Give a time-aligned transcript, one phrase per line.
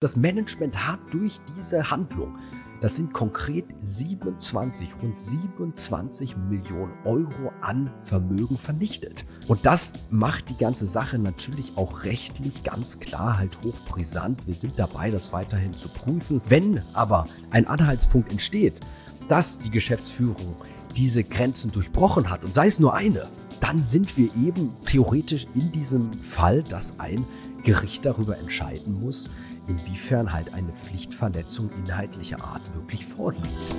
[0.00, 2.38] Das Management hat durch diese Handlung,
[2.80, 9.24] das sind konkret 27, rund 27 Millionen Euro an Vermögen vernichtet.
[9.48, 14.46] Und das macht die ganze Sache natürlich auch rechtlich ganz klar halt hochbrisant.
[14.46, 16.42] Wir sind dabei, das weiterhin zu prüfen.
[16.48, 18.78] Wenn aber ein Anhaltspunkt entsteht,
[19.26, 20.54] dass die Geschäftsführung
[20.96, 23.26] diese Grenzen durchbrochen hat und sei es nur eine,
[23.60, 27.26] dann sind wir eben theoretisch in diesem Fall, dass ein
[27.64, 29.28] Gericht darüber entscheiden muss,
[29.68, 33.74] inwiefern halt eine Pflichtverletzung inhaltlicher Art wirklich vorliegt.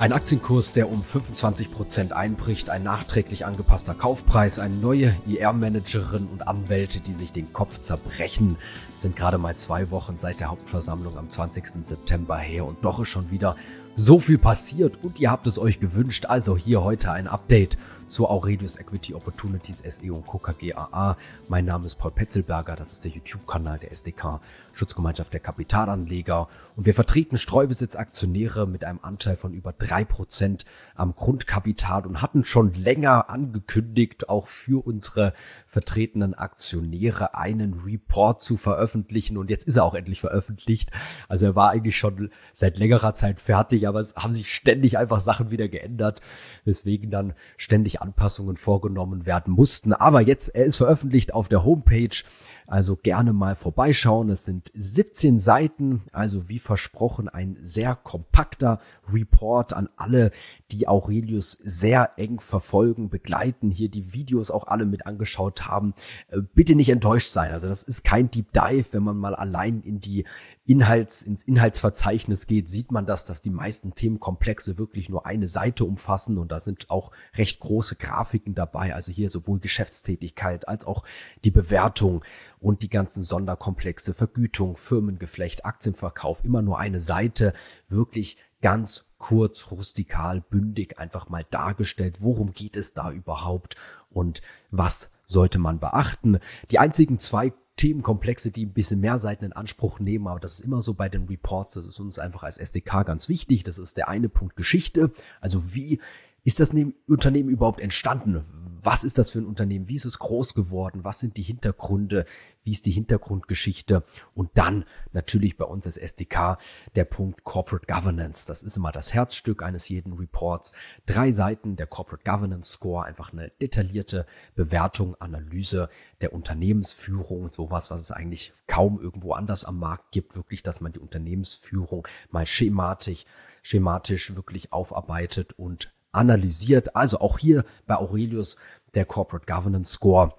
[0.00, 6.46] Ein Aktienkurs, der um 25 Prozent einbricht, ein nachträglich angepasster Kaufpreis, eine neue IR-Managerin und
[6.46, 8.56] Anwälte, die sich den Kopf zerbrechen,
[8.94, 11.84] sind gerade mal zwei Wochen seit der Hauptversammlung am 20.
[11.84, 13.56] September her und doch ist schon wieder
[13.96, 16.26] so viel passiert und ihr habt es euch gewünscht.
[16.26, 20.38] Also hier heute ein Update zur Aurelius Equity Opportunities SE und Co.
[20.38, 21.16] KGAA.
[21.48, 24.40] Mein Name ist Paul Petzelberger, das ist der YouTube-Kanal der SDK
[24.72, 30.64] Schutzgemeinschaft der Kapitalanleger und wir vertreten Streubesitzaktionäre mit einem Anteil von über drei Prozent
[30.94, 35.32] am Grundkapital und hatten schon länger angekündigt, auch für unsere
[35.66, 40.90] vertretenen Aktionäre einen Report zu veröffentlichen und jetzt ist er auch endlich veröffentlicht.
[41.28, 45.20] Also er war eigentlich schon seit längerer Zeit fertig, aber es haben sich ständig einfach
[45.20, 46.20] Sachen wieder geändert,
[46.64, 49.92] weswegen dann ständig ständig Anpassungen vorgenommen werden mussten.
[49.92, 52.22] Aber jetzt, er ist veröffentlicht auf der Homepage.
[52.66, 54.30] Also gerne mal vorbeischauen.
[54.30, 58.80] Es sind 17 Seiten, also wie versprochen ein sehr kompakter
[59.12, 60.30] Report an alle,
[60.70, 65.92] die Aurelius sehr eng verfolgen, begleiten, hier die Videos auch alle mit angeschaut haben.
[66.28, 67.52] Äh, bitte nicht enttäuscht sein.
[67.52, 70.24] Also das ist kein Deep Dive, wenn man mal allein in die
[70.66, 75.84] Inhalts, ins Inhaltsverzeichnis geht, sieht man das, dass die meisten Themenkomplexe wirklich nur eine Seite
[75.84, 78.94] umfassen und da sind auch recht große Grafiken dabei.
[78.94, 81.04] Also hier sowohl Geschäftstätigkeit als auch
[81.44, 82.24] die Bewertung
[82.60, 87.52] und die ganzen Sonderkomplexe, Vergütung, Firmengeflecht, Aktienverkauf, immer nur eine Seite,
[87.88, 93.76] wirklich ganz kurz, rustikal, bündig einfach mal dargestellt, worum geht es da überhaupt
[94.08, 96.38] und was sollte man beachten.
[96.70, 100.60] Die einzigen zwei Themenkomplexe, die ein bisschen mehr Seiten in Anspruch nehmen, aber das ist
[100.60, 103.64] immer so bei den Reports, das ist uns einfach als SDK ganz wichtig.
[103.64, 105.12] Das ist der eine Punkt Geschichte.
[105.40, 106.00] Also wie
[106.44, 106.74] ist das
[107.08, 108.44] Unternehmen überhaupt entstanden?
[108.84, 109.88] Was ist das für ein Unternehmen?
[109.88, 111.04] Wie ist es groß geworden?
[111.04, 112.26] Was sind die Hintergründe?
[112.64, 114.04] Wie ist die Hintergrundgeschichte?
[114.34, 116.58] Und dann natürlich bei uns als SDK
[116.94, 118.46] der Punkt Corporate Governance.
[118.46, 120.74] Das ist immer das Herzstück eines jeden Reports.
[121.06, 125.88] Drei Seiten der Corporate Governance Score, einfach eine detaillierte Bewertung, Analyse
[126.20, 130.92] der Unternehmensführung, sowas, was es eigentlich kaum irgendwo anders am Markt gibt, wirklich, dass man
[130.92, 133.24] die Unternehmensführung mal schematisch,
[133.62, 136.96] schematisch wirklich aufarbeitet und analysiert.
[136.96, 138.56] Also auch hier bei Aurelius
[138.94, 140.34] der Corporate Governance Score.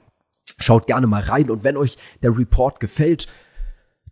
[0.58, 3.28] Schaut gerne mal rein und wenn euch der Report gefällt,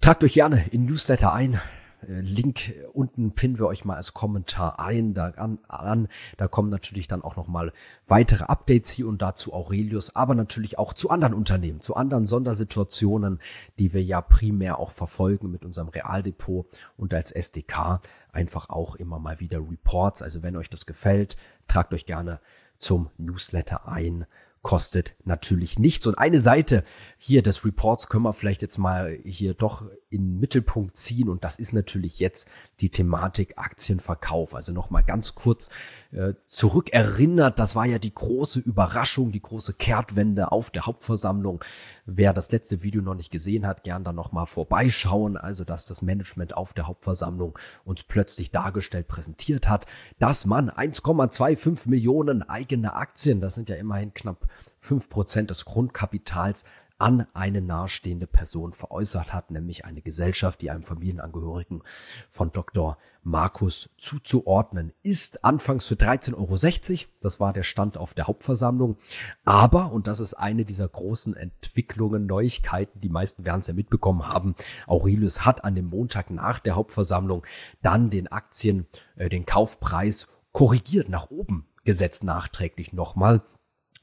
[0.02, 1.60] tragt euch gerne in Newsletter ein.
[2.08, 5.14] Äh, Link unten pinnen wir euch mal als Kommentar ein.
[5.14, 6.08] Da, an, an,
[6.38, 7.72] da kommen natürlich dann auch noch mal
[8.08, 12.26] weitere Updates hier und da zu Aurelius, aber natürlich auch zu anderen Unternehmen, zu anderen
[12.26, 13.40] Sondersituationen,
[13.80, 18.02] die wir ja primär auch verfolgen mit unserem Realdepot und als SDK
[18.34, 20.22] einfach auch immer mal wieder Reports.
[20.22, 22.42] Also wenn euch das gefällt, tragt euch gerne
[22.78, 24.26] zum Newsletter ein
[24.64, 26.08] kostet natürlich nichts.
[26.08, 26.84] Und eine Seite
[27.18, 29.84] hier des Reports können wir vielleicht jetzt mal hier doch
[30.14, 31.28] in den Mittelpunkt ziehen.
[31.28, 34.56] Und das ist natürlich jetzt die Thematik Aktienverkauf.
[34.56, 35.70] Also nochmal ganz kurz
[36.12, 37.58] äh, zurückerinnert.
[37.60, 41.64] Das war ja die große Überraschung, die große Kehrtwende auf der Hauptversammlung.
[42.06, 45.38] Wer das letzte Video noch nicht gesehen hat, gern dann nochmal vorbeischauen.
[45.38, 49.88] Also, dass das Management auf der Hauptversammlung uns plötzlich dargestellt präsentiert hat,
[50.20, 54.48] dass man 1,25 Millionen eigene Aktien, das sind ja immerhin knapp
[54.78, 56.66] fünf Prozent des Grundkapitals,
[57.04, 61.84] an eine nahestehende Person veräußert hat, nämlich eine Gesellschaft, die einem Familienangehörigen
[62.30, 62.98] von Dr.
[63.24, 65.44] Markus zuzuordnen ist.
[65.44, 68.96] Anfangs für 13,60 Euro, das war der Stand auf der Hauptversammlung.
[69.44, 74.26] Aber, und das ist eine dieser großen Entwicklungen, Neuigkeiten, die meisten werden es ja mitbekommen
[74.30, 74.56] haben,
[74.88, 77.46] Aurelius hat an dem Montag nach der Hauptversammlung
[77.82, 78.88] dann den Aktien,
[79.18, 83.42] äh, den Kaufpreis korrigiert nach oben gesetzt nachträglich nochmal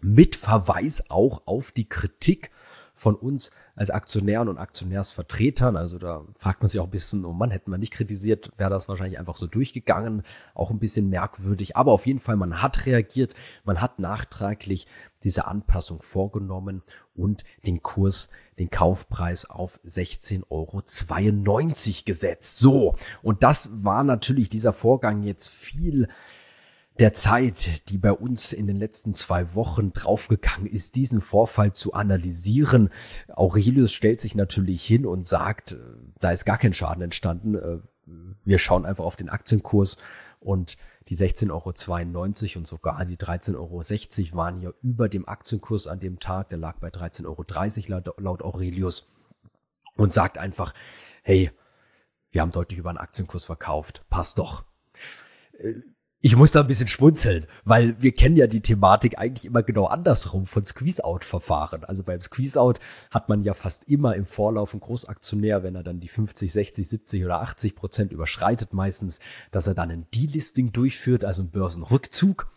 [0.02, 2.50] mit Verweis auch auf die Kritik
[3.00, 5.74] von uns als Aktionären und Aktionärsvertretern.
[5.74, 8.68] Also da fragt man sich auch ein bisschen, oh Mann, hätten wir nicht kritisiert, wäre
[8.68, 10.22] das wahrscheinlich einfach so durchgegangen.
[10.52, 11.78] Auch ein bisschen merkwürdig.
[11.78, 14.86] Aber auf jeden Fall, man hat reagiert, man hat nachträglich
[15.22, 16.82] diese Anpassung vorgenommen
[17.14, 22.58] und den Kurs, den Kaufpreis auf 16,92 Euro gesetzt.
[22.58, 26.06] So, und das war natürlich dieser Vorgang jetzt viel
[27.00, 31.94] der Zeit, die bei uns in den letzten zwei Wochen draufgegangen ist, diesen Vorfall zu
[31.94, 32.90] analysieren.
[33.28, 35.78] Aurelius stellt sich natürlich hin und sagt, äh,
[36.20, 37.54] da ist gar kein Schaden entstanden.
[37.54, 37.78] Äh,
[38.44, 39.96] wir schauen einfach auf den Aktienkurs
[40.40, 40.76] und
[41.08, 46.20] die 16,92 Euro und sogar die 13,60 Euro waren ja über dem Aktienkurs an dem
[46.20, 46.50] Tag.
[46.50, 47.44] Der lag bei 13,30 Euro
[47.88, 49.10] laut, laut Aurelius
[49.96, 50.74] und sagt einfach,
[51.22, 51.50] hey,
[52.30, 54.04] wir haben deutlich über einen Aktienkurs verkauft.
[54.10, 54.64] Passt doch.
[56.22, 59.86] Ich muss da ein bisschen schmunzeln, weil wir kennen ja die Thematik eigentlich immer genau
[59.86, 61.84] andersrum von Squeeze-Out-Verfahren.
[61.84, 62.78] Also beim Squeeze-Out
[63.10, 66.86] hat man ja fast immer im Vorlauf einen Großaktionär, wenn er dann die 50, 60,
[66.86, 69.18] 70 oder 80 Prozent überschreitet meistens,
[69.50, 72.50] dass er dann ein Delisting durchführt, also einen Börsenrückzug.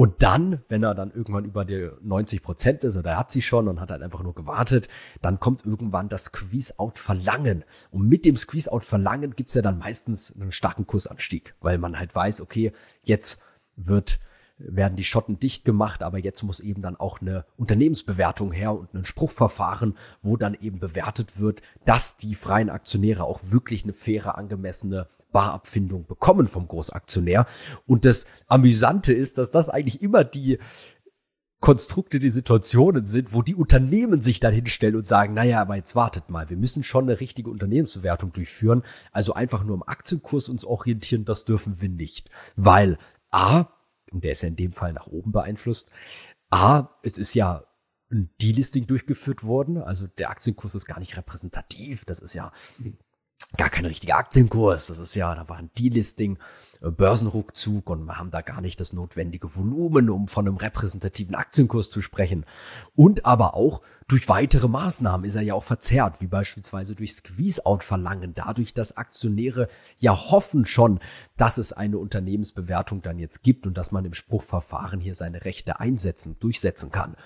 [0.00, 3.42] Und dann, wenn er dann irgendwann über die 90 Prozent ist, oder er hat sie
[3.42, 4.88] schon und hat halt einfach nur gewartet,
[5.20, 7.64] dann kommt irgendwann das Squeeze-Out-Verlangen.
[7.90, 12.40] Und mit dem Squeeze-Out-Verlangen gibt's ja dann meistens einen starken Kursanstieg, weil man halt weiß,
[12.40, 13.42] okay, jetzt
[13.76, 14.20] wird
[14.56, 18.94] werden die Schotten dicht gemacht, aber jetzt muss eben dann auch eine Unternehmensbewertung her und
[18.94, 24.38] ein Spruchverfahren, wo dann eben bewertet wird, dass die freien Aktionäre auch wirklich eine faire,
[24.38, 27.46] angemessene Barabfindung bekommen vom Großaktionär.
[27.86, 30.58] Und das Amüsante ist, dass das eigentlich immer die
[31.60, 35.94] Konstrukte, die Situationen sind, wo die Unternehmen sich dann hinstellen und sagen, naja, aber jetzt
[35.94, 38.82] wartet mal, wir müssen schon eine richtige Unternehmensbewertung durchführen.
[39.12, 42.30] Also einfach nur im Aktienkurs uns orientieren, das dürfen wir nicht.
[42.56, 42.98] Weil
[43.30, 43.66] A,
[44.10, 45.90] und der ist ja in dem Fall nach oben beeinflusst,
[46.48, 47.64] A, es ist ja
[48.10, 52.52] ein Delisting durchgeführt worden, also der Aktienkurs ist gar nicht repräsentativ, das ist ja
[53.56, 54.88] gar kein richtiger Aktienkurs.
[54.88, 56.38] Das ist ja, da war ein Delisting,
[56.82, 61.34] äh, Börsenrückzug und wir haben da gar nicht das notwendige Volumen, um von einem repräsentativen
[61.34, 62.44] Aktienkurs zu sprechen.
[62.94, 68.34] Und aber auch durch weitere Maßnahmen ist er ja auch verzerrt, wie beispielsweise durch Squeeze-Out-Verlangen,
[68.34, 70.98] dadurch, dass Aktionäre ja hoffen schon,
[71.36, 75.78] dass es eine Unternehmensbewertung dann jetzt gibt und dass man im Spruchverfahren hier seine Rechte
[75.78, 77.16] einsetzen, durchsetzen kann.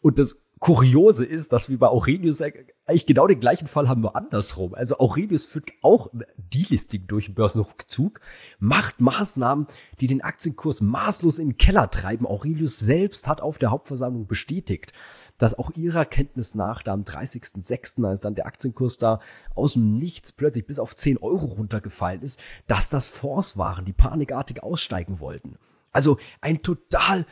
[0.00, 2.42] Und das Kuriose ist, dass wir bei Aurelius
[2.90, 4.74] eigentlich genau den gleichen Fall haben, nur andersrum.
[4.74, 8.20] Also Aurelius führt auch ein Delisting durch den Börsenrückzug,
[8.58, 9.66] macht Maßnahmen,
[10.00, 12.26] die den Aktienkurs maßlos in den Keller treiben.
[12.26, 14.92] Aurelius selbst hat auf der Hauptversammlung bestätigt,
[15.38, 19.20] dass auch ihrer Kenntnis nach da am 30.06., als dann der Aktienkurs da
[19.54, 23.92] aus dem Nichts plötzlich bis auf 10 Euro runtergefallen ist, dass das Fonds waren, die
[23.92, 25.56] panikartig aussteigen wollten.
[25.92, 27.24] Also ein total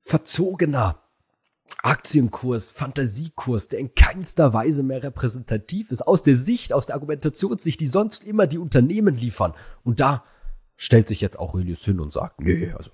[0.00, 1.02] verzogener
[1.82, 7.80] Aktienkurs, Fantasiekurs, der in keinster Weise mehr repräsentativ ist, aus der Sicht, aus der Argumentationssicht,
[7.80, 9.54] die sonst immer die Unternehmen liefern.
[9.84, 10.24] Und da
[10.76, 12.90] stellt sich jetzt Aurelius hin und sagt, nee, also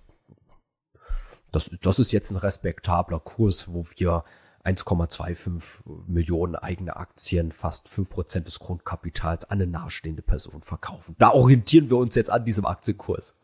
[1.52, 4.24] das, das ist jetzt ein respektabler Kurs, wo wir
[4.64, 11.14] 1,25 Millionen eigene Aktien, fast 5% des Grundkapitals an eine nahestehende Person verkaufen.
[11.18, 13.36] Da orientieren wir uns jetzt an diesem Aktienkurs.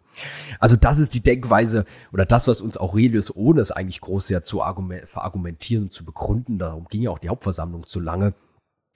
[0.59, 4.43] Also das ist die Denkweise oder das, was uns Aurelius, ohne es eigentlich groß sehr
[4.43, 4.59] zu
[5.05, 8.35] verargumentieren, zu begründen, darum ging ja auch die Hauptversammlung zu lange,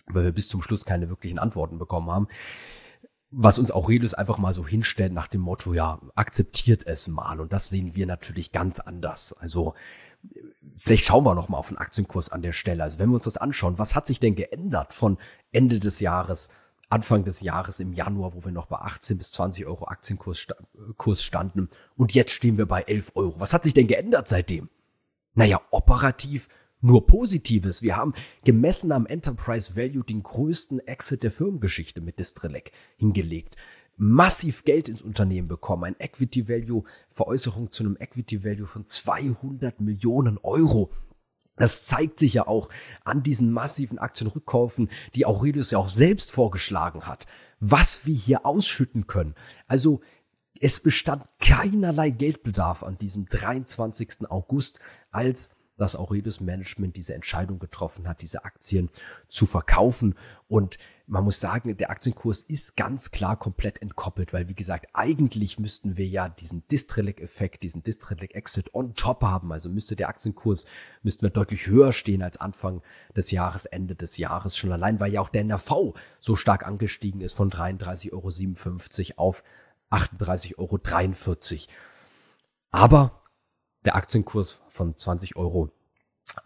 [0.07, 2.29] weil wir bis zum Schluss keine wirklichen Antworten bekommen haben,
[3.31, 7.41] was uns Aurelius einfach mal so hinstellt nach dem Motto, ja, akzeptiert es mal.
[7.41, 9.33] Und das sehen wir natürlich ganz anders.
[9.33, 9.75] Also
[10.77, 12.85] vielleicht schauen wir noch mal auf den Aktienkurs an der Stelle.
[12.85, 15.19] Also wenn wir uns das anschauen, was hat sich denn geändert von
[15.53, 16.49] Ende des Jahres
[16.95, 20.47] Anfang des Jahres im Januar, wo wir noch bei 18 bis 20 Euro Aktienkurs
[20.97, 21.69] Kurs standen.
[21.97, 23.41] Und jetzt stehen wir bei 11 Euro.
[23.41, 24.69] Was hat sich denn geändert seitdem?
[25.35, 26.49] Naja, operativ
[26.81, 27.83] nur Positives.
[27.83, 28.15] Wir haben
[28.45, 33.57] gemessen am Enterprise Value den größten Exit der Firmengeschichte mit Distrelec hingelegt.
[33.97, 35.83] Massiv Geld ins Unternehmen bekommen.
[35.83, 40.93] Ein Equity Value, Veräußerung zu einem Equity Value von 200 Millionen Euro.
[41.57, 42.69] Das zeigt sich ja auch
[43.05, 47.27] an diesen massiven Aktienrückkaufen, die Aurelius ja auch selbst vorgeschlagen hat,
[47.61, 49.35] was wir hier ausschütten können.
[49.69, 50.01] Also
[50.61, 54.31] es bestand keinerlei Geldbedarf an diesem 23.
[54.31, 54.81] August,
[55.11, 58.91] als das Aurelius Management diese Entscheidung getroffen hat, diese Aktien
[59.29, 60.15] zu verkaufen.
[60.47, 65.59] Und man muss sagen, der Aktienkurs ist ganz klar komplett entkoppelt, weil wie gesagt, eigentlich
[65.59, 69.53] müssten wir ja diesen Distrelec-Effekt, diesen Distrelec-Exit on top haben.
[69.53, 70.67] Also müsste der Aktienkurs,
[71.03, 72.81] müssten wir deutlich höher stehen als Anfang
[73.15, 74.57] des Jahres, Ende des Jahres.
[74.57, 79.45] Schon allein, weil ja auch der NRV so stark angestiegen ist von 33,57 Euro auf
[79.91, 81.73] 38,43 Euro.
[82.71, 83.23] Aber
[83.85, 85.71] der Aktienkurs von 20 Euro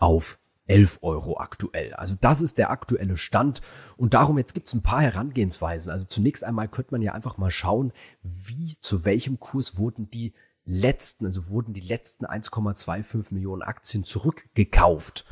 [0.01, 0.39] auf
[0.69, 1.95] 11 Euro aktuell.
[1.95, 3.61] Also das ist der aktuelle Stand.
[3.97, 5.91] Und darum, jetzt gibt es ein paar Herangehensweisen.
[5.91, 10.35] Also zunächst einmal könnte man ja einfach mal schauen, wie, zu welchem Kurs wurden die
[10.65, 15.25] letzten, also wurden die letzten 1,25 Millionen Aktien zurückgekauft.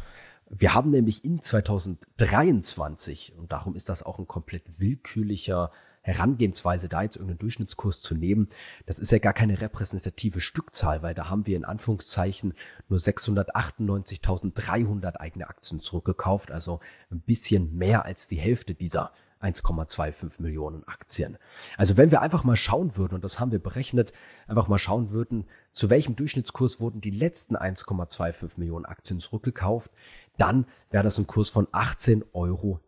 [0.49, 5.73] Wir haben nämlich in 2023, und darum ist das auch ein komplett willkürlicher
[6.07, 8.49] Herangehensweise, da jetzt irgendeinen Durchschnittskurs zu nehmen,
[8.87, 12.55] das ist ja gar keine repräsentative Stückzahl, weil da haben wir in Anführungszeichen
[12.89, 16.79] nur 698.300 eigene Aktien zurückgekauft, also
[17.11, 19.11] ein bisschen mehr als die Hälfte dieser
[19.47, 21.39] 1,25 Millionen Aktien.
[21.77, 24.13] Also wenn wir einfach mal schauen würden, und das haben wir berechnet,
[24.47, 29.91] einfach mal schauen würden, zu welchem Durchschnittskurs wurden die letzten 1,25 Millionen Aktien zurückgekauft,
[30.39, 32.81] dann wäre das ein Kurs von 18,23 Euro.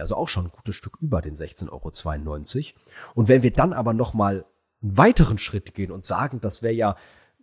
[0.00, 3.12] Also auch schon ein gutes Stück über den 16,92 Euro.
[3.14, 4.44] Und wenn wir dann aber nochmal
[4.82, 6.96] einen weiteren Schritt gehen und sagen, das wäre ja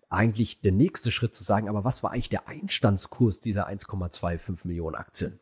[0.10, 4.96] eigentlich der nächste Schritt zu sagen, aber was war eigentlich der Einstandskurs dieser 1,25 Millionen
[4.96, 5.40] Aktien?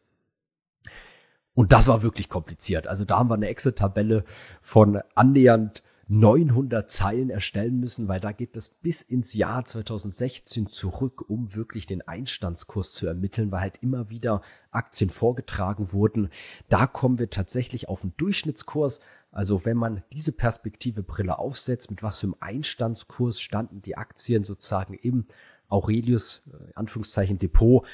[1.55, 2.88] Und das war wirklich kompliziert.
[2.88, 4.24] Also da haben wir eine Excel-Tabelle
[4.62, 11.29] von annähernd 900 Zeilen erstellen müssen, weil da geht es bis ins Jahr 2016 zurück,
[11.29, 14.41] um wirklich den Einstandskurs zu ermitteln, weil halt immer wieder
[14.72, 16.29] Aktien vorgetragen wurden.
[16.69, 19.00] Da kommen wir tatsächlich auf einen Durchschnittskurs.
[19.31, 24.43] Also wenn man diese Perspektive Brille aufsetzt, mit was für einem Einstandskurs standen die Aktien
[24.43, 25.25] sozusagen im
[25.69, 27.86] Aurelius, äh, Anführungszeichen Depot,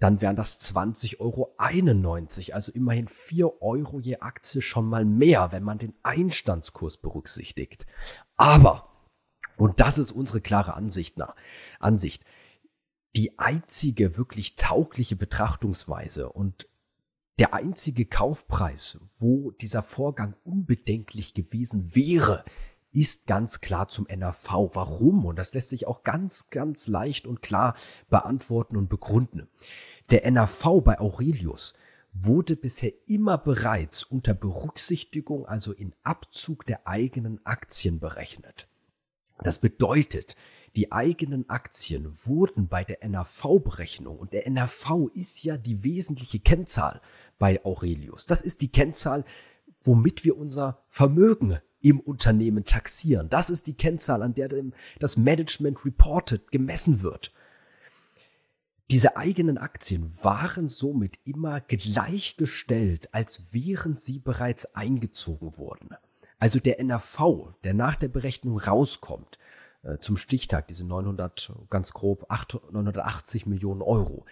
[0.00, 1.54] dann wären das 20,91 Euro.
[2.54, 7.86] Also immerhin 4 Euro je Aktie schon mal mehr, wenn man den Einstandskurs berücksichtigt.
[8.36, 8.88] Aber,
[9.56, 11.34] und das ist unsere klare Ansicht nach,
[11.80, 12.24] Ansicht,
[13.16, 16.68] die einzige wirklich taugliche Betrachtungsweise und
[17.38, 22.44] der einzige Kaufpreis, wo dieser Vorgang unbedenklich gewesen wäre,
[22.92, 24.70] ist ganz klar zum NAV.
[24.74, 25.24] Warum?
[25.24, 27.74] Und das lässt sich auch ganz, ganz leicht und klar
[28.08, 29.48] beantworten und begründen.
[30.10, 31.74] Der NAV bei Aurelius
[32.14, 38.68] wurde bisher immer bereits unter Berücksichtigung, also in Abzug der eigenen Aktien berechnet.
[39.42, 40.34] Das bedeutet,
[40.76, 47.02] die eigenen Aktien wurden bei der NAV-Berechnung und der NAV ist ja die wesentliche Kennzahl
[47.38, 48.24] bei Aurelius.
[48.24, 49.24] Das ist die Kennzahl,
[49.82, 53.28] womit wir unser Vermögen im Unternehmen taxieren.
[53.28, 54.48] Das ist die Kennzahl, an der
[54.98, 57.32] das Management reported gemessen wird.
[58.90, 65.90] Diese eigenen Aktien waren somit immer gleichgestellt, als wären sie bereits eingezogen worden.
[66.38, 69.38] Also der NAV, der nach der Berechnung rauskommt,
[69.82, 74.24] äh, zum Stichtag, diese 900, ganz grob 8, 980 Millionen Euro,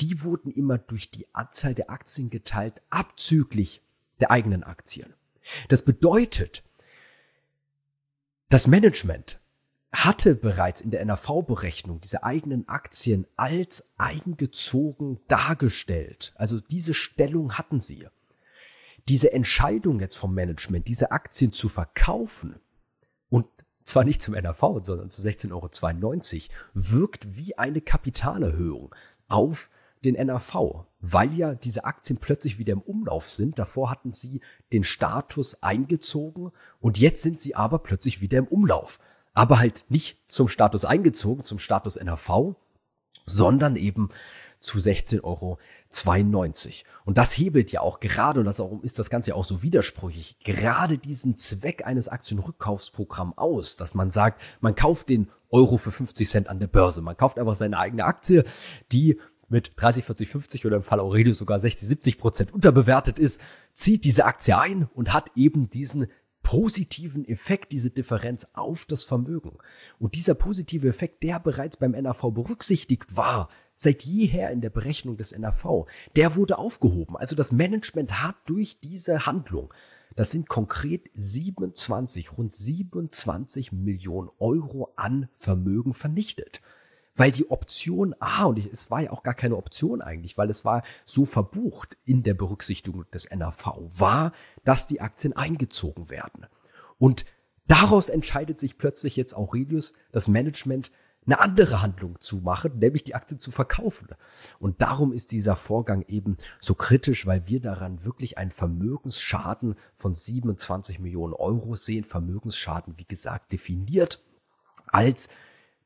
[0.00, 3.82] die wurden immer durch die Anzahl der Aktien geteilt, abzüglich
[4.18, 5.14] der eigenen Aktien.
[5.68, 6.64] Das bedeutet,
[8.48, 9.40] das Management
[9.92, 16.32] hatte bereits in der NAV-Berechnung diese eigenen Aktien als eingezogen dargestellt.
[16.36, 18.08] Also diese Stellung hatten sie.
[19.08, 22.56] Diese Entscheidung jetzt vom Management, diese Aktien zu verkaufen
[23.28, 23.46] und
[23.84, 28.94] zwar nicht zum NAV, sondern zu 16,92 Euro, wirkt wie eine Kapitalerhöhung
[29.28, 29.70] auf
[30.04, 33.58] den NAV, weil ja diese Aktien plötzlich wieder im Umlauf sind.
[33.58, 34.40] Davor hatten sie
[34.72, 38.98] den Status eingezogen und jetzt sind sie aber plötzlich wieder im Umlauf
[39.34, 42.54] aber halt nicht zum Status eingezogen, zum Status NRV,
[43.26, 44.10] sondern eben
[44.60, 45.58] zu 16,92 Euro.
[47.04, 50.38] Und das hebelt ja auch gerade, und das ist das Ganze ja auch so widersprüchlich,
[50.40, 56.28] gerade diesen Zweck eines Aktienrückkaufsprogramms aus, dass man sagt, man kauft den Euro für 50
[56.28, 57.02] Cent an der Börse.
[57.02, 58.44] Man kauft einfach seine eigene Aktie,
[58.90, 63.40] die mit 30, 40, 50 oder im Fall Aurelius sogar 60, 70 Prozent unterbewertet ist,
[63.74, 66.06] zieht diese Aktie ein und hat eben diesen
[66.42, 69.58] positiven Effekt, diese Differenz auf das Vermögen.
[69.98, 75.16] Und dieser positive Effekt, der bereits beim NAV berücksichtigt war, seit jeher in der Berechnung
[75.16, 77.16] des NAV, der wurde aufgehoben.
[77.16, 79.72] Also das Management hat durch diese Handlung,
[80.14, 86.60] das sind konkret 27, rund 27 Millionen Euro an Vermögen vernichtet
[87.14, 90.64] weil die Option A, und es war ja auch gar keine Option eigentlich, weil es
[90.64, 94.32] war so verbucht in der Berücksichtigung des NAV, war,
[94.64, 96.46] dass die Aktien eingezogen werden.
[96.98, 97.24] Und
[97.66, 100.90] daraus entscheidet sich plötzlich jetzt Aurelius, das Management,
[101.24, 104.08] eine andere Handlung zu machen, nämlich die Aktie zu verkaufen.
[104.58, 110.14] Und darum ist dieser Vorgang eben so kritisch, weil wir daran wirklich einen Vermögensschaden von
[110.14, 112.02] 27 Millionen Euro sehen.
[112.02, 114.24] Vermögensschaden, wie gesagt, definiert
[114.88, 115.28] als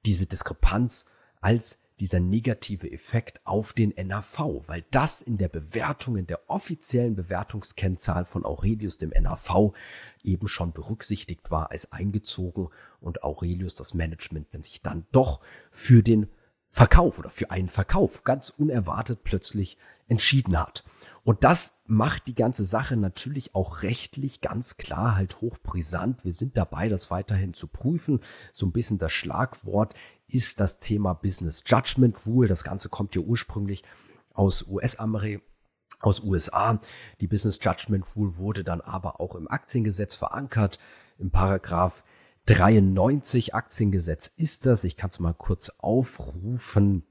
[0.07, 1.05] diese Diskrepanz
[1.47, 7.15] als dieser negative Effekt auf den NAV, weil das in der Bewertung, in der offiziellen
[7.15, 9.73] Bewertungskennzahl von Aurelius, dem NAV,
[10.25, 15.39] eben schon berücksichtigt war, als eingezogen und Aurelius, das Management, sich dann doch
[15.71, 16.27] für den
[16.67, 20.85] Verkauf oder für einen Verkauf ganz unerwartet plötzlich entschieden hat.
[21.25, 26.25] Und das macht die ganze Sache natürlich auch rechtlich ganz klar halt hochbrisant.
[26.25, 28.21] Wir sind dabei, das weiterhin zu prüfen.
[28.53, 29.95] So ein bisschen das Schlagwort
[30.29, 32.49] ist das Thema Business Judgment Rule.
[32.49, 33.83] Das Ganze kommt ja ursprünglich
[34.33, 35.43] aus US-Amerika
[36.01, 36.81] aus USA.
[37.21, 40.79] Die Business Judgment Rule wurde dann aber auch im Aktiengesetz verankert.
[41.19, 42.05] Im Paragraph
[42.47, 44.85] 93 Aktiengesetz ist das.
[44.85, 47.05] Ich kann es mal kurz aufrufen.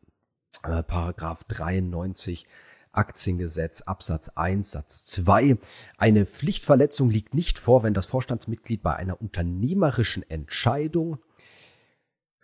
[0.63, 2.45] Äh, Paragraph 93
[2.91, 5.57] Aktiengesetz Absatz 1 Satz 2.
[5.98, 11.17] Eine Pflichtverletzung liegt nicht vor, wenn das Vorstandsmitglied bei einer unternehmerischen Entscheidung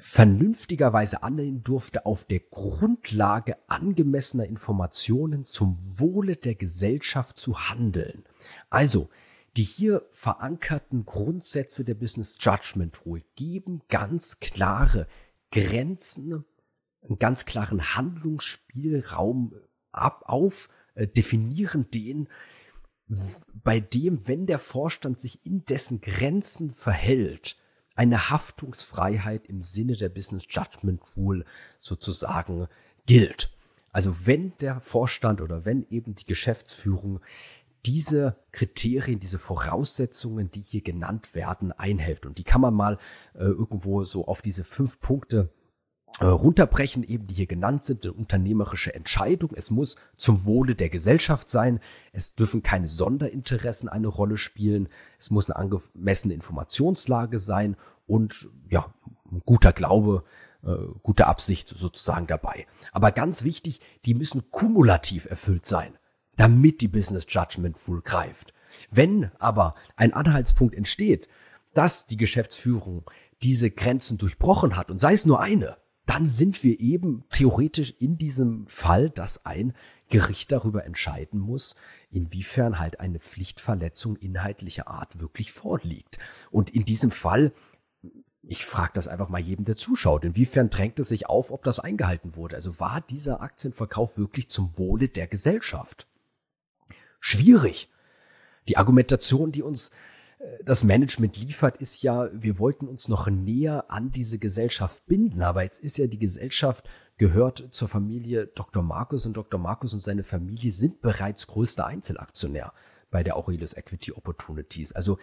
[0.03, 8.23] vernünftigerweise annehmen durfte, auf der Grundlage angemessener Informationen zum Wohle der Gesellschaft zu handeln.
[8.71, 9.09] Also,
[9.57, 15.07] die hier verankerten Grundsätze der Business Judgment Rule geben ganz klare
[15.51, 16.45] Grenzen,
[17.03, 19.53] einen ganz klaren Handlungsspielraum
[19.91, 22.27] ab, auf, äh, definieren den,
[23.53, 27.60] bei dem, wenn der Vorstand sich in dessen Grenzen verhält,
[27.95, 31.45] eine Haftungsfreiheit im Sinne der Business Judgment Rule
[31.79, 32.67] sozusagen
[33.05, 33.51] gilt.
[33.91, 37.19] Also wenn der Vorstand oder wenn eben die Geschäftsführung
[37.85, 42.25] diese Kriterien, diese Voraussetzungen, die hier genannt werden, einhält.
[42.25, 42.97] Und die kann man mal
[43.33, 45.49] äh, irgendwo so auf diese fünf Punkte
[46.19, 49.51] runterbrechen, eben die hier genannt sind, eine unternehmerische Entscheidung.
[49.55, 51.79] Es muss zum Wohle der Gesellschaft sein.
[52.11, 54.89] Es dürfen keine Sonderinteressen eine Rolle spielen.
[55.17, 57.75] Es muss eine angemessene Informationslage sein
[58.07, 58.93] und ja,
[59.45, 60.23] guter Glaube,
[60.63, 62.67] äh, gute Absicht sozusagen dabei.
[62.91, 65.97] Aber ganz wichtig, die müssen kumulativ erfüllt sein,
[66.35, 68.53] damit die Business Judgment Rule greift.
[68.89, 71.27] Wenn aber ein Anhaltspunkt entsteht,
[71.73, 73.09] dass die Geschäftsführung
[73.41, 75.77] diese Grenzen durchbrochen hat und sei es nur eine,
[76.11, 79.73] dann sind wir eben theoretisch in diesem Fall, dass ein
[80.09, 81.75] Gericht darüber entscheiden muss,
[82.11, 86.19] inwiefern halt eine Pflichtverletzung inhaltlicher Art wirklich vorliegt.
[86.49, 87.53] Und in diesem Fall,
[88.43, 91.79] ich frage das einfach mal jedem, der zuschaut, inwiefern drängt es sich auf, ob das
[91.79, 92.57] eingehalten wurde?
[92.57, 96.07] Also war dieser Aktienverkauf wirklich zum Wohle der Gesellschaft?
[97.21, 97.89] Schwierig.
[98.67, 99.91] Die Argumentation, die uns
[100.63, 105.63] das Management liefert, ist ja, wir wollten uns noch näher an diese Gesellschaft binden, aber
[105.63, 108.81] jetzt ist ja die Gesellschaft gehört zur Familie Dr.
[108.81, 109.59] Markus und Dr.
[109.59, 112.73] Markus und seine Familie sind bereits größter Einzelaktionär
[113.11, 114.93] bei der Aurelius Equity Opportunities.
[114.93, 115.19] Also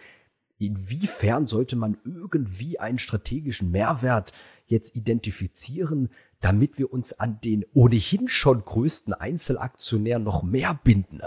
[0.57, 4.31] inwiefern sollte man irgendwie einen strategischen Mehrwert
[4.67, 11.21] jetzt identifizieren, damit wir uns an den ohnehin schon größten Einzelaktionär noch mehr binden?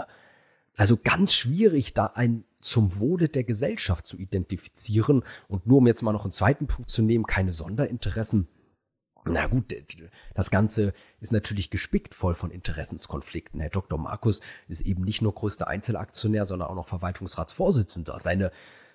[0.75, 5.23] Also ganz schwierig, da ein zum Wohle der Gesellschaft zu identifizieren.
[5.47, 8.47] Und nur um jetzt mal noch einen zweiten Punkt zu nehmen, keine Sonderinteressen.
[9.25, 9.73] Na gut,
[10.33, 13.61] das Ganze ist natürlich gespickt voll von Interessenskonflikten.
[13.61, 13.97] Herr Dr.
[13.97, 18.19] Markus ist eben nicht nur größter Einzelaktionär, sondern auch noch Verwaltungsratsvorsitzender.
[18.21, 18.51] Seine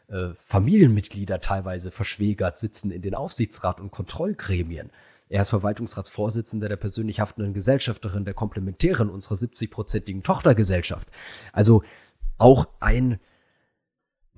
[0.08, 4.90] äh, Familienmitglieder teilweise verschwägert sitzen in den Aufsichtsrat- und Kontrollgremien.
[5.30, 11.08] Er ist Verwaltungsratsvorsitzender der persönlich haftenden Gesellschafterin der Komplementären unserer 70-prozentigen Tochtergesellschaft.
[11.52, 11.82] Also
[12.38, 13.18] auch ein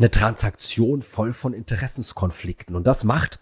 [0.01, 2.75] eine Transaktion voll von Interessenskonflikten.
[2.75, 3.39] Und das macht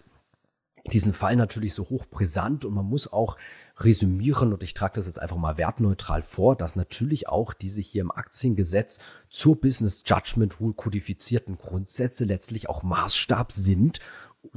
[0.91, 3.37] diesen Fall natürlich so hochbrisant und man muss auch
[3.77, 8.01] resümieren, und ich trage das jetzt einfach mal wertneutral vor, dass natürlich auch diese hier
[8.01, 13.99] im Aktiengesetz zur Business Judgment Rule kodifizierten Grundsätze letztlich auch Maßstab sind,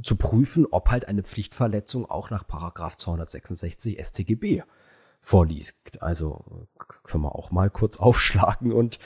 [0.01, 4.63] zu prüfen, ob halt eine Pflichtverletzung auch nach Paragraph 266 StGB
[5.21, 6.01] vorliegt.
[6.01, 6.67] Also
[7.03, 8.99] können wir auch mal kurz aufschlagen und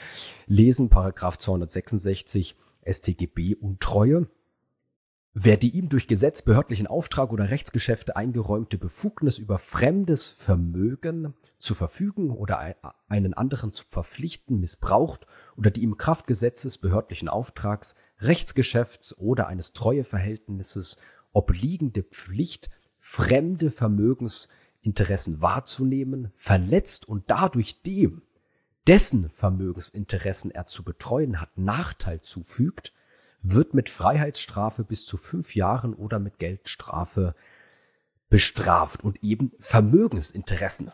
[0.46, 2.56] lesen Paragraph 266
[2.90, 4.28] StGB Untreue.
[5.34, 11.74] Wer die ihm durch Gesetz, behördlichen Auftrag oder Rechtsgeschäfte eingeräumte Befugnis über fremdes Vermögen zu
[11.74, 12.74] verfügen oder
[13.08, 19.74] einen anderen zu verpflichten missbraucht oder die ihm Kraft Gesetzes, behördlichen Auftrags, Rechtsgeschäfts oder eines
[19.74, 20.98] Treueverhältnisses
[21.32, 28.22] obliegende Pflicht, fremde Vermögensinteressen wahrzunehmen, verletzt und dadurch dem,
[28.86, 32.92] dessen Vermögensinteressen er zu betreuen hat, Nachteil zufügt,
[33.42, 37.34] wird mit Freiheitsstrafe bis zu fünf Jahren oder mit Geldstrafe
[38.28, 40.92] bestraft und eben Vermögensinteressen.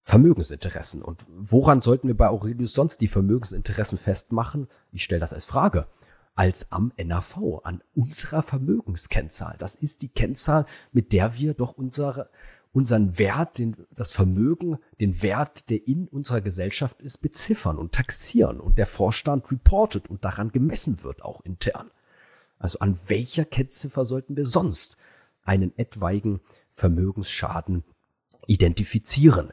[0.00, 1.02] Vermögensinteressen.
[1.02, 4.68] Und woran sollten wir bei Aurelius sonst die Vermögensinteressen festmachen?
[4.90, 5.86] Ich stelle das als Frage.
[6.34, 9.56] Als am NAV, an unserer Vermögenskennzahl.
[9.58, 12.30] Das ist die Kennzahl, mit der wir doch unsere,
[12.72, 18.60] unseren Wert, den, das Vermögen, den Wert, der in unserer Gesellschaft ist, beziffern und taxieren
[18.60, 21.90] und der Vorstand reportet und daran gemessen wird, auch intern.
[22.58, 24.96] Also an welcher Kennziffer sollten wir sonst
[25.44, 27.84] einen etwaigen Vermögensschaden
[28.46, 29.50] identifizieren.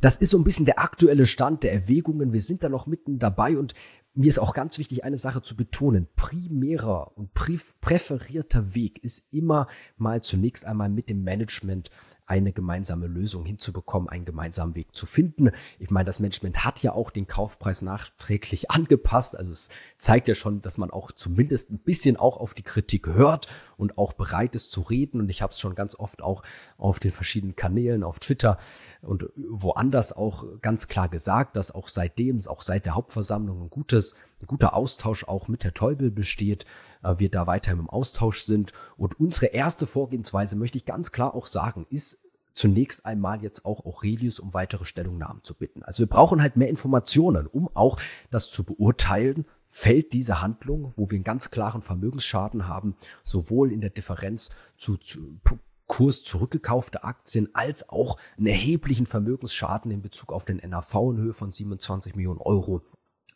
[0.00, 2.32] Das ist so ein bisschen der aktuelle Stand der Erwägungen.
[2.32, 3.74] Wir sind da noch mitten dabei und
[4.14, 6.06] mir ist auch ganz wichtig, eine Sache zu betonen.
[6.16, 11.90] Primärer und präferierter Weg ist immer mal zunächst einmal mit dem Management
[12.32, 15.50] eine gemeinsame Lösung hinzubekommen, einen gemeinsamen Weg zu finden.
[15.78, 19.36] Ich meine, das Management hat ja auch den Kaufpreis nachträglich angepasst.
[19.36, 19.68] Also es
[19.98, 23.98] zeigt ja schon, dass man auch zumindest ein bisschen auch auf die Kritik hört und
[23.98, 25.20] auch bereit ist zu reden.
[25.20, 26.42] Und ich habe es schon ganz oft auch
[26.78, 28.56] auf den verschiedenen Kanälen, auf Twitter
[29.02, 34.14] und woanders auch ganz klar gesagt, dass auch seitdem, auch seit der Hauptversammlung ein gutes,
[34.40, 36.64] ein guter Austausch auch mit der Teubel besteht,
[37.02, 38.72] äh, wir da weiter im Austausch sind.
[38.96, 42.21] Und unsere erste Vorgehensweise, möchte ich ganz klar auch sagen, ist
[42.54, 45.82] zunächst einmal jetzt auch Aurelius um weitere Stellungnahmen zu bitten.
[45.82, 47.98] Also wir brauchen halt mehr Informationen, um auch
[48.30, 53.80] das zu beurteilen, fällt diese Handlung, wo wir einen ganz klaren Vermögensschaden haben, sowohl in
[53.80, 55.40] der Differenz zu, zu
[55.86, 61.32] Kurs zurückgekaufte Aktien als auch einen erheblichen Vermögensschaden in Bezug auf den NAV in Höhe
[61.32, 62.82] von 27 Millionen Euro.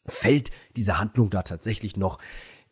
[0.04, 2.18] Fällt diese Handlung da tatsächlich noch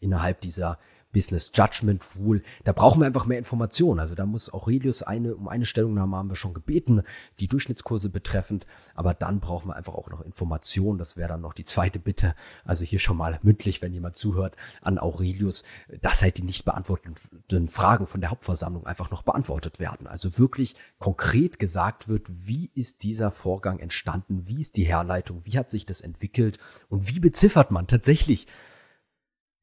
[0.01, 0.79] innerhalb dieser
[1.15, 2.43] Business Judgment Rule.
[2.65, 4.01] Da brauchen wir einfach mehr Informationen.
[4.01, 7.03] Also da muss Aurelius eine, um eine Stellungnahme haben wir schon gebeten,
[7.41, 8.67] die Durchschnittskurse betreffend.
[8.95, 10.99] Aber dann brauchen wir einfach auch noch Informationen.
[10.99, 12.35] Das wäre dann noch die zweite Bitte.
[12.65, 15.65] Also hier schon mal mündlich, wenn jemand zuhört, an Aurelius,
[16.03, 20.07] dass halt die nicht beantworteten Fragen von der Hauptversammlung einfach noch beantwortet werden.
[20.07, 24.47] Also wirklich konkret gesagt wird, wie ist dieser Vorgang entstanden?
[24.49, 25.43] Wie ist die Herleitung?
[25.45, 26.59] Wie hat sich das entwickelt?
[26.89, 28.47] Und wie beziffert man tatsächlich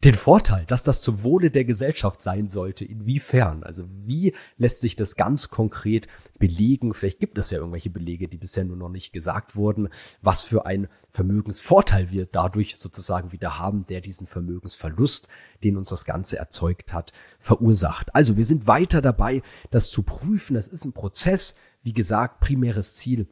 [0.03, 2.85] den Vorteil, dass das zum Wohle der Gesellschaft sein sollte.
[2.85, 3.63] Inwiefern?
[3.63, 6.07] Also wie lässt sich das ganz konkret
[6.39, 6.95] belegen?
[6.95, 9.89] Vielleicht gibt es ja irgendwelche Belege, die bisher nur noch nicht gesagt wurden,
[10.21, 15.27] was für ein Vermögensvorteil wir dadurch sozusagen wieder haben, der diesen Vermögensverlust,
[15.63, 18.15] den uns das Ganze erzeugt hat, verursacht.
[18.15, 20.55] Also wir sind weiter dabei, das zu prüfen.
[20.55, 21.55] Das ist ein Prozess.
[21.83, 23.27] Wie gesagt, primäres Ziel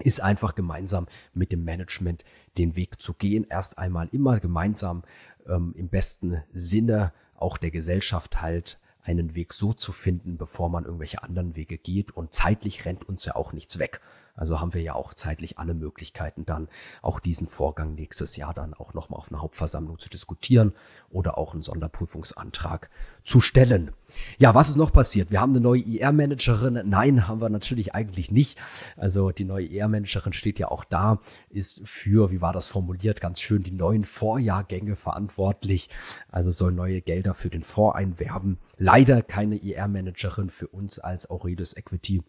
[0.00, 2.24] ist einfach gemeinsam mit dem Management
[2.58, 3.46] den Weg zu gehen.
[3.48, 5.02] Erst einmal immer gemeinsam
[5.48, 10.84] ähm, im besten Sinne auch der Gesellschaft halt einen Weg so zu finden, bevor man
[10.84, 12.12] irgendwelche anderen Wege geht.
[12.12, 14.00] Und zeitlich rennt uns ja auch nichts weg.
[14.34, 16.68] Also haben wir ja auch zeitlich alle Möglichkeiten, dann
[17.02, 20.72] auch diesen Vorgang nächstes Jahr dann auch nochmal auf einer Hauptversammlung zu diskutieren
[21.08, 22.90] oder auch einen Sonderprüfungsantrag
[23.22, 23.92] zu stellen.
[24.38, 25.30] Ja, was ist noch passiert?
[25.30, 26.88] Wir haben eine neue IR-Managerin.
[26.88, 28.58] Nein, haben wir natürlich eigentlich nicht.
[28.96, 33.40] Also die neue IR-Managerin steht ja auch da, ist für, wie war das formuliert, ganz
[33.40, 35.90] schön die neuen Vorjahrgänge verantwortlich.
[36.28, 38.58] Also soll neue Gelder für den Fonds einwerben.
[38.78, 42.22] Leider keine IR-Managerin für uns als Aurelius Equity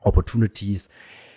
[0.00, 0.88] Opportunities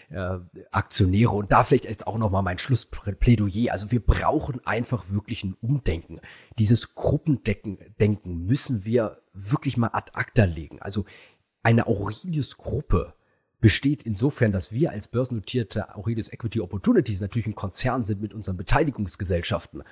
[0.09, 0.39] äh,
[0.71, 1.31] Aktionäre.
[1.31, 3.71] Und da vielleicht jetzt auch nochmal mein Schlussplädoyer.
[3.71, 6.19] Also wir brauchen einfach wirklich ein Umdenken.
[6.57, 10.81] Dieses Gruppendenken müssen wir wirklich mal ad acta legen.
[10.81, 11.05] Also
[11.63, 13.13] eine Aurelius-Gruppe
[13.61, 18.57] besteht insofern, dass wir als börsennotierte Aurelius Equity Opportunities natürlich ein Konzern sind mit unseren
[18.57, 19.83] Beteiligungsgesellschaften.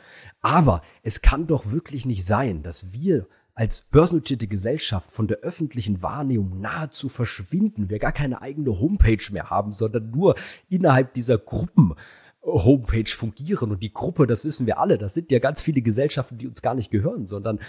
[0.42, 3.28] Aber es kann doch wirklich nicht sein, dass wir
[3.58, 9.50] als börsennotierte Gesellschaft von der öffentlichen Wahrnehmung nahezu verschwinden, wir gar keine eigene Homepage mehr
[9.50, 10.36] haben, sondern nur
[10.70, 11.96] innerhalb dieser Gruppen
[12.44, 13.72] Homepage fungieren.
[13.72, 16.62] Und die Gruppe, das wissen wir alle, das sind ja ganz viele Gesellschaften, die uns
[16.62, 17.60] gar nicht gehören, sondern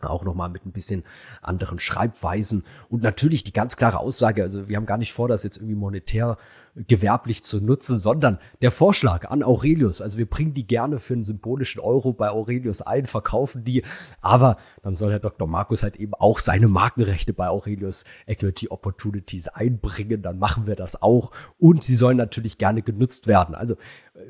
[0.00, 1.04] auch nochmal mit ein bisschen
[1.42, 2.64] anderen Schreibweisen.
[2.88, 5.76] Und natürlich die ganz klare Aussage, also wir haben gar nicht vor, das jetzt irgendwie
[5.76, 6.38] monetär
[6.74, 11.24] gewerblich zu nutzen, sondern der Vorschlag an Aurelius, also wir bringen die gerne für einen
[11.24, 13.82] symbolischen Euro bei Aurelius ein, verkaufen die,
[14.22, 15.46] aber dann soll Herr Dr.
[15.46, 21.02] Markus halt eben auch seine Markenrechte bei Aurelius Equity Opportunities einbringen, dann machen wir das
[21.02, 23.54] auch und sie sollen natürlich gerne genutzt werden.
[23.54, 23.76] Also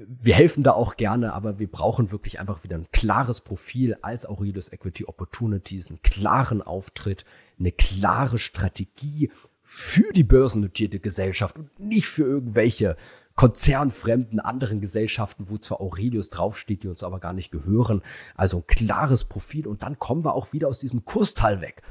[0.07, 4.29] wir helfen da auch gerne, aber wir brauchen wirklich einfach wieder ein klares Profil als
[4.29, 7.25] Aurelius Equity Opportunities, einen klaren Auftritt,
[7.59, 9.31] eine klare Strategie
[9.63, 12.97] für die börsennotierte Gesellschaft und nicht für irgendwelche
[13.35, 18.03] konzernfremden anderen Gesellschaften, wo zwar Aurelius draufsteht, die uns aber gar nicht gehören.
[18.35, 21.83] Also ein klares Profil und dann kommen wir auch wieder aus diesem Kurstal weg.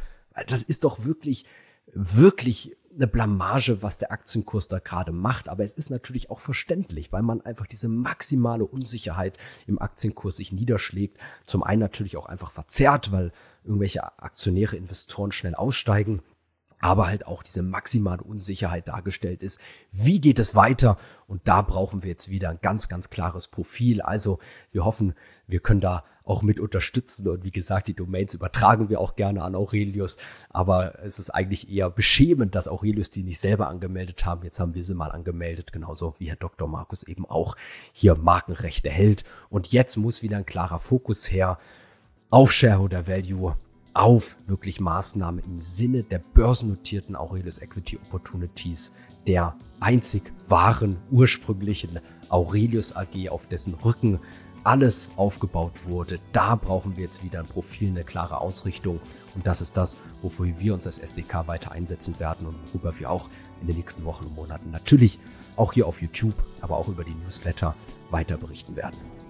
[0.48, 1.46] Das ist doch wirklich,
[1.94, 5.50] wirklich eine Blamage, was der Aktienkurs da gerade macht.
[5.50, 10.52] Aber es ist natürlich auch verständlich, weil man einfach diese maximale Unsicherheit im Aktienkurs sich
[10.52, 11.18] niederschlägt.
[11.46, 13.32] Zum einen natürlich auch einfach verzerrt, weil
[13.64, 16.22] irgendwelche Aktionäre, Investoren schnell aussteigen
[16.82, 19.62] aber halt auch diese maximale Unsicherheit dargestellt ist.
[19.92, 20.98] Wie geht es weiter?
[21.28, 24.02] Und da brauchen wir jetzt wieder ein ganz, ganz klares Profil.
[24.02, 24.40] Also
[24.72, 25.14] wir hoffen,
[25.48, 27.28] wir können da auch mit unterstützen.
[27.28, 30.18] Und wie gesagt, die Domains übertragen wir auch gerne an Aurelius.
[30.50, 34.44] Aber es ist eigentlich eher beschämend, dass Aurelius die nicht selber angemeldet haben.
[34.44, 36.68] Jetzt haben wir sie mal angemeldet, genauso wie Herr Dr.
[36.68, 37.56] Markus eben auch
[37.94, 39.24] hier Markenrechte hält.
[39.50, 41.60] Und jetzt muss wieder ein klarer Fokus her
[42.30, 43.56] auf Shareholder Value
[43.94, 48.94] auf wirklich Maßnahmen im Sinne der börsennotierten Aurelius Equity Opportunities,
[49.28, 52.00] der einzig wahren ursprünglichen
[52.30, 54.20] Aurelius AG, auf dessen Rücken
[54.64, 56.20] alles aufgebaut wurde.
[56.32, 59.00] Da brauchen wir jetzt wieder ein Profil, eine klare Ausrichtung.
[59.36, 63.10] Und das ist das, wofür wir uns als SDK weiter einsetzen werden und worüber wir
[63.10, 63.30] auch
[63.62, 65.20] in den nächsten Wochen und Monaten natürlich
[65.56, 67.76] auch hier auf YouTube, aber auch über die Newsletter
[68.10, 69.21] weiter berichten werden.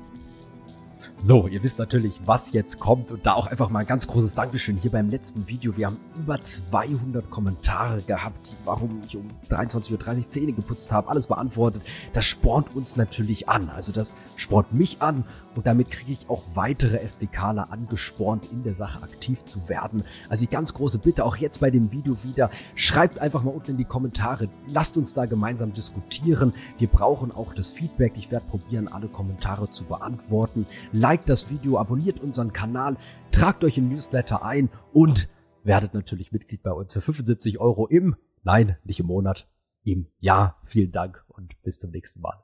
[1.16, 4.36] So, ihr wisst natürlich, was jetzt kommt und da auch einfach mal ein ganz großes
[4.36, 5.78] Dankeschön hier beim letzten Video.
[5.78, 11.28] Wir haben über 200 Kommentare gehabt, warum ich um 23.30 Uhr Zähne geputzt habe, alles
[11.28, 11.84] beantwortet.
[12.14, 13.70] Das spornt uns natürlich an.
[13.70, 15.24] Also das spornt mich an
[15.56, 20.04] und damit kriege ich auch weitere SDKler angespornt, in der Sache aktiv zu werden.
[20.30, 23.72] Also die ganz große Bitte auch jetzt bei dem Video wieder, schreibt einfach mal unten
[23.72, 26.54] in die Kommentare, lasst uns da gemeinsam diskutieren.
[26.78, 28.14] Wir brauchen auch das Feedback.
[28.16, 32.98] Ich werde probieren, alle Kommentare zu beantworten liked das Video, abonniert unseren Kanal,
[33.32, 35.30] tragt euch im Newsletter ein und
[35.64, 39.50] werdet natürlich Mitglied bei uns für 75 Euro im, nein, nicht im Monat,
[39.84, 40.60] im Jahr.
[40.64, 42.44] Vielen Dank und bis zum nächsten Mal.